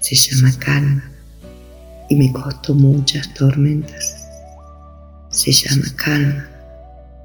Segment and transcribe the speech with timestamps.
[0.00, 1.10] Se llama calma
[2.08, 4.24] y me costó muchas tormentas.
[5.30, 6.48] Se llama calma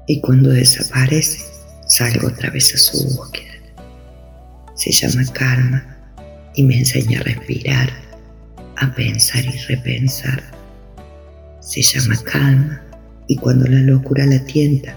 [0.06, 1.40] y cuando desaparece
[1.86, 3.54] salgo otra vez a su búsqueda.
[4.74, 5.96] Se llama calma
[6.54, 7.90] y me enseña a respirar,
[8.76, 10.42] a pensar y repensar.
[11.60, 12.82] Se llama calma
[13.26, 14.96] y cuando la locura la tienta,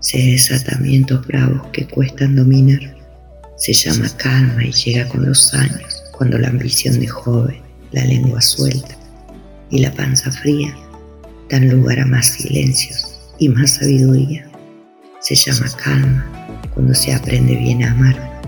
[0.00, 2.96] se desatamientos bravos que cuestan dominar.
[3.56, 8.42] Se llama calma y llega con los años, cuando la ambición de joven, la lengua
[8.42, 8.94] suelta
[9.70, 10.76] y la panza fría
[11.48, 14.46] dan lugar a más silencios y más sabiduría.
[15.20, 18.42] Se llama calma cuando se aprende bien a amar,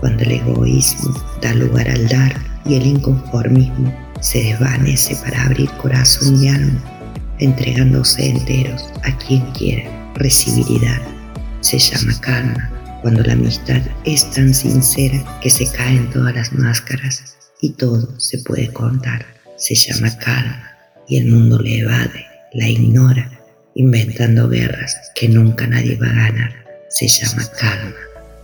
[0.00, 6.42] cuando el egoísmo da lugar al dar y el inconformismo se desvanece para abrir corazón
[6.42, 6.82] y alma,
[7.40, 11.02] entregándose enteros a quien quiera recibir dar.
[11.60, 12.71] Se llama calma
[13.02, 18.38] cuando la amistad es tan sincera que se caen todas las máscaras y todo se
[18.38, 19.26] puede contar.
[19.56, 20.70] Se llama calma
[21.08, 23.30] y el mundo le evade, la ignora,
[23.74, 26.54] inventando guerras que nunca nadie va a ganar.
[26.88, 27.94] Se llama calma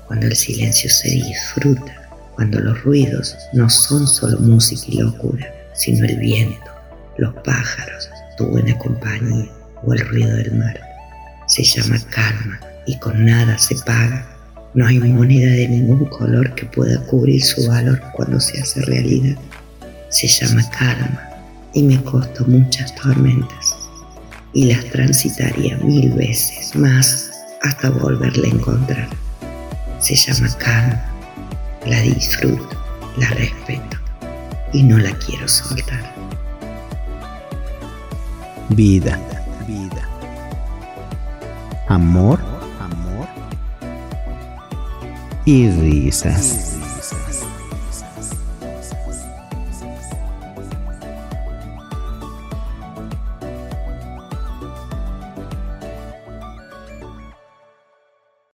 [0.06, 6.06] cuando el silencio se disfruta, cuando los ruidos no son solo música y locura, sino
[6.06, 6.70] el viento,
[7.18, 9.50] los pájaros, tu buena compañía
[9.84, 10.88] o el ruido del mar
[11.48, 14.26] se llama calma y con nada se paga.
[14.78, 19.36] No hay moneda de ningún color que pueda cubrir su valor cuando se hace realidad.
[20.08, 21.20] Se llama calma
[21.74, 23.74] y me costó muchas tormentas
[24.52, 27.28] y las transitaría mil veces más
[27.64, 29.08] hasta volverla a encontrar.
[29.98, 31.04] Se llama calma,
[31.84, 32.80] la disfruto,
[33.16, 33.96] la respeto
[34.72, 36.14] y no la quiero soltar.
[38.68, 39.18] Vida
[41.88, 42.57] amor, amor
[45.48, 46.76] y risas.